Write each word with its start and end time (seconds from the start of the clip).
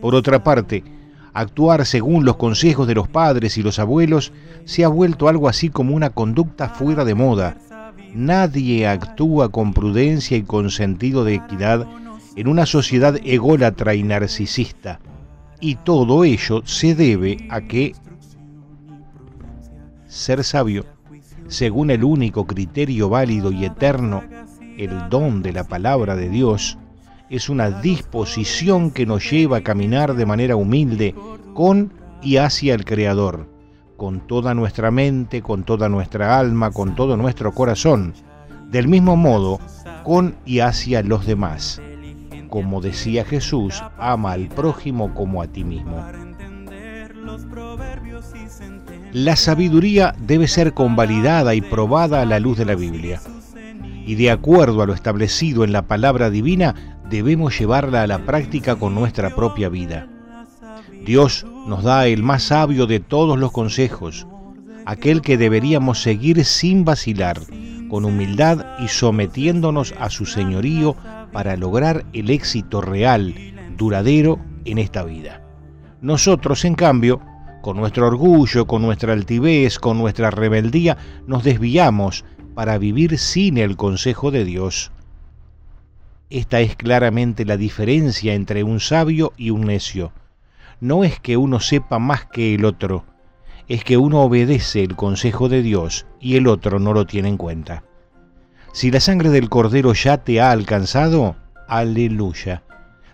Por 0.00 0.14
otra 0.14 0.42
parte, 0.42 0.82
Actuar 1.36 1.84
según 1.84 2.24
los 2.24 2.36
consejos 2.36 2.86
de 2.86 2.94
los 2.94 3.08
padres 3.08 3.58
y 3.58 3.62
los 3.62 3.78
abuelos 3.78 4.32
se 4.64 4.84
ha 4.84 4.88
vuelto 4.88 5.28
algo 5.28 5.50
así 5.50 5.68
como 5.68 5.94
una 5.94 6.08
conducta 6.08 6.70
fuera 6.70 7.04
de 7.04 7.14
moda. 7.14 7.58
Nadie 8.14 8.88
actúa 8.88 9.50
con 9.50 9.74
prudencia 9.74 10.38
y 10.38 10.44
con 10.44 10.70
sentido 10.70 11.24
de 11.24 11.34
equidad 11.34 11.86
en 12.36 12.48
una 12.48 12.64
sociedad 12.64 13.18
ególatra 13.22 13.94
y 13.94 14.02
narcisista. 14.02 14.98
Y 15.60 15.74
todo 15.74 16.24
ello 16.24 16.62
se 16.64 16.94
debe 16.94 17.46
a 17.50 17.60
que 17.60 17.92
ser 20.06 20.42
sabio, 20.42 20.86
según 21.48 21.90
el 21.90 22.02
único 22.02 22.46
criterio 22.46 23.10
válido 23.10 23.52
y 23.52 23.66
eterno, 23.66 24.22
el 24.78 25.10
don 25.10 25.42
de 25.42 25.52
la 25.52 25.64
palabra 25.64 26.16
de 26.16 26.30
Dios, 26.30 26.78
es 27.28 27.48
una 27.48 27.70
disposición 27.70 28.90
que 28.90 29.06
nos 29.06 29.30
lleva 29.30 29.58
a 29.58 29.62
caminar 29.62 30.14
de 30.14 30.26
manera 30.26 30.56
humilde 30.56 31.14
con 31.54 31.92
y 32.22 32.36
hacia 32.36 32.74
el 32.74 32.84
Creador, 32.84 33.48
con 33.96 34.20
toda 34.26 34.54
nuestra 34.54 34.90
mente, 34.90 35.42
con 35.42 35.64
toda 35.64 35.88
nuestra 35.88 36.38
alma, 36.38 36.70
con 36.70 36.94
todo 36.94 37.16
nuestro 37.16 37.52
corazón, 37.52 38.14
del 38.70 38.88
mismo 38.88 39.16
modo 39.16 39.58
con 40.04 40.36
y 40.44 40.60
hacia 40.60 41.02
los 41.02 41.26
demás. 41.26 41.80
Como 42.48 42.80
decía 42.80 43.24
Jesús, 43.24 43.82
ama 43.98 44.32
al 44.32 44.48
prójimo 44.48 45.12
como 45.14 45.42
a 45.42 45.48
ti 45.48 45.64
mismo. 45.64 46.04
La 49.12 49.34
sabiduría 49.34 50.14
debe 50.18 50.46
ser 50.46 50.74
convalidada 50.74 51.54
y 51.54 51.60
probada 51.60 52.22
a 52.22 52.26
la 52.26 52.38
luz 52.38 52.58
de 52.58 52.66
la 52.66 52.74
Biblia. 52.74 53.20
Y 54.06 54.14
de 54.14 54.30
acuerdo 54.30 54.82
a 54.82 54.86
lo 54.86 54.94
establecido 54.94 55.64
en 55.64 55.72
la 55.72 55.88
palabra 55.88 56.30
divina, 56.30 56.95
debemos 57.10 57.58
llevarla 57.58 58.02
a 58.02 58.06
la 58.06 58.18
práctica 58.24 58.76
con 58.76 58.94
nuestra 58.94 59.34
propia 59.34 59.68
vida. 59.68 60.08
Dios 61.04 61.46
nos 61.66 61.84
da 61.84 62.06
el 62.06 62.22
más 62.22 62.44
sabio 62.44 62.86
de 62.86 63.00
todos 63.00 63.38
los 63.38 63.52
consejos, 63.52 64.26
aquel 64.84 65.22
que 65.22 65.36
deberíamos 65.36 66.02
seguir 66.02 66.44
sin 66.44 66.84
vacilar, 66.84 67.40
con 67.88 68.04
humildad 68.04 68.66
y 68.80 68.88
sometiéndonos 68.88 69.94
a 69.98 70.10
su 70.10 70.26
señorío 70.26 70.96
para 71.32 71.56
lograr 71.56 72.04
el 72.12 72.30
éxito 72.30 72.80
real, 72.80 73.34
duradero 73.76 74.38
en 74.64 74.78
esta 74.78 75.04
vida. 75.04 75.42
Nosotros, 76.00 76.64
en 76.64 76.74
cambio, 76.74 77.20
con 77.62 77.76
nuestro 77.76 78.06
orgullo, 78.06 78.66
con 78.66 78.82
nuestra 78.82 79.12
altivez, 79.12 79.78
con 79.78 79.98
nuestra 79.98 80.30
rebeldía, 80.30 80.96
nos 81.26 81.44
desviamos 81.44 82.24
para 82.54 82.78
vivir 82.78 83.18
sin 83.18 83.58
el 83.58 83.76
consejo 83.76 84.30
de 84.30 84.44
Dios. 84.44 84.92
Esta 86.28 86.58
es 86.58 86.74
claramente 86.74 87.44
la 87.44 87.56
diferencia 87.56 88.34
entre 88.34 88.64
un 88.64 88.80
sabio 88.80 89.32
y 89.36 89.50
un 89.50 89.62
necio. 89.62 90.10
No 90.80 91.04
es 91.04 91.20
que 91.20 91.36
uno 91.36 91.60
sepa 91.60 92.00
más 92.00 92.26
que 92.26 92.54
el 92.54 92.64
otro, 92.64 93.04
es 93.68 93.84
que 93.84 93.96
uno 93.96 94.22
obedece 94.22 94.82
el 94.82 94.96
consejo 94.96 95.48
de 95.48 95.62
Dios 95.62 96.06
y 96.20 96.36
el 96.36 96.48
otro 96.48 96.80
no 96.80 96.92
lo 96.92 97.06
tiene 97.06 97.28
en 97.28 97.36
cuenta. 97.36 97.84
Si 98.72 98.90
la 98.90 98.98
sangre 98.98 99.30
del 99.30 99.48
cordero 99.48 99.92
ya 99.92 100.18
te 100.18 100.40
ha 100.40 100.50
alcanzado, 100.50 101.36
aleluya. 101.68 102.64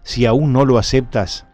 Si 0.02 0.24
aún 0.24 0.54
no 0.54 0.64
lo 0.64 0.78
aceptas, 0.78 1.46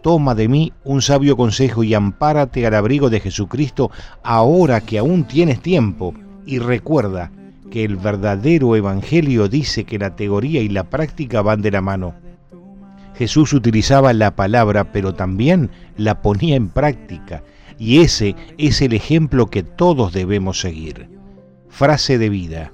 toma 0.00 0.36
de 0.36 0.46
mí 0.46 0.72
un 0.84 1.02
sabio 1.02 1.36
consejo 1.36 1.82
y 1.82 1.92
ampárate 1.94 2.66
al 2.66 2.74
abrigo 2.74 3.10
de 3.10 3.18
Jesucristo 3.18 3.90
ahora 4.22 4.80
que 4.80 4.98
aún 4.98 5.24
tienes 5.24 5.60
tiempo 5.60 6.14
y 6.46 6.60
recuerda 6.60 7.32
que 7.74 7.82
el 7.82 7.96
verdadero 7.96 8.76
evangelio 8.76 9.48
dice 9.48 9.82
que 9.82 9.98
la 9.98 10.14
teoría 10.14 10.62
y 10.62 10.68
la 10.68 10.84
práctica 10.84 11.42
van 11.42 11.60
de 11.60 11.72
la 11.72 11.80
mano. 11.80 12.14
Jesús 13.16 13.52
utilizaba 13.52 14.12
la 14.12 14.36
palabra, 14.36 14.92
pero 14.92 15.14
también 15.14 15.70
la 15.96 16.22
ponía 16.22 16.54
en 16.54 16.68
práctica, 16.68 17.42
y 17.76 17.98
ese 17.98 18.36
es 18.58 18.80
el 18.80 18.92
ejemplo 18.92 19.50
que 19.50 19.64
todos 19.64 20.12
debemos 20.12 20.60
seguir. 20.60 21.08
Frase 21.68 22.16
de 22.16 22.28
vida. 22.28 22.70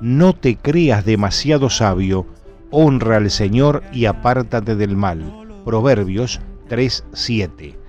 No 0.00 0.32
te 0.32 0.56
creas 0.56 1.04
demasiado 1.04 1.70
sabio, 1.70 2.26
honra 2.72 3.18
al 3.18 3.30
Señor 3.30 3.84
y 3.92 4.06
apártate 4.06 4.74
del 4.74 4.96
mal. 4.96 5.46
Proverbios 5.64 6.40
3:7. 6.68 7.83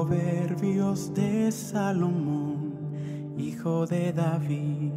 Proverbios 0.00 1.12
de 1.12 1.52
Salomón, 1.52 2.72
hijo 3.36 3.86
de 3.86 4.14
David, 4.14 4.92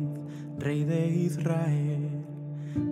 rey 0.57 0.85
de 0.85 1.07
Israel, 1.09 2.25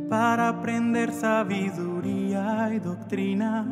para 0.09 0.49
aprender 0.49 1.13
sabiduría 1.13 2.69
y 2.73 2.79
doctrina, 2.79 3.65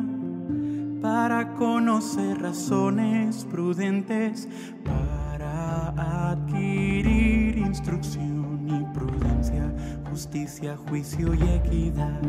para 1.02 1.52
conocer 1.56 2.40
razones 2.40 3.44
prudentes, 3.44 4.48
para 4.86 6.30
adquirir 6.30 7.58
instrucción 7.58 8.66
y 8.68 8.94
prudencia, 8.94 9.70
justicia, 10.08 10.78
juicio 10.88 11.34
y 11.34 11.42
equidad, 11.42 12.22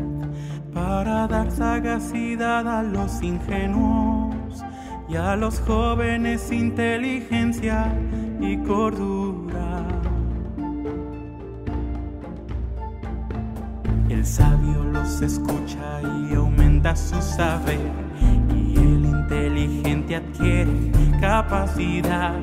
para 0.74 1.26
dar 1.26 1.50
sagacidad 1.50 2.68
a 2.68 2.82
los 2.82 3.22
ingenuos 3.22 4.21
y 5.12 5.16
a 5.16 5.36
los 5.36 5.60
jóvenes 5.60 6.50
inteligencia 6.50 7.94
y 8.40 8.56
cordura. 8.58 9.86
El 14.08 14.24
sabio 14.24 14.84
los 14.84 15.20
escucha 15.20 16.00
y 16.02 16.34
aumenta 16.34 16.96
su 16.96 17.20
saber 17.20 17.92
y 18.56 18.74
el 18.78 19.04
inteligente 19.04 20.16
adquiere 20.16 20.90
capacidad 21.20 22.34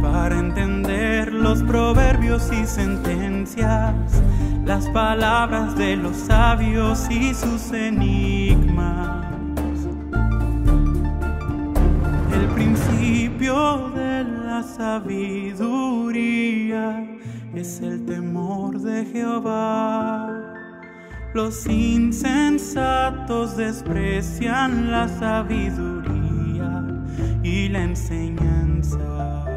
para 0.00 0.38
entender 0.38 1.30
los 1.32 1.62
proverbios 1.62 2.50
y 2.52 2.64
sentencias, 2.64 3.94
las 4.64 4.88
palabras 4.90 5.76
de 5.76 5.96
los 5.96 6.16
sabios 6.16 7.06
y 7.10 7.34
sus 7.34 7.70
enigmas 7.72 9.35
sabiduría 14.66 15.96
es 17.54 17.80
el 17.80 18.04
temor 18.04 18.80
de 18.80 19.04
Jehová. 19.06 20.28
Los 21.34 21.66
insensatos 21.66 23.56
desprecian 23.56 24.90
la 24.90 25.08
sabiduría 25.08 26.84
y 27.42 27.68
la 27.68 27.82
enseñanza. 27.82 29.55